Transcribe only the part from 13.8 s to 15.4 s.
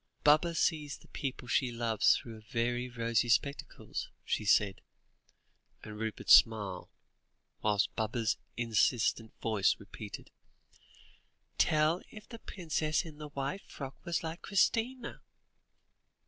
was like Christina."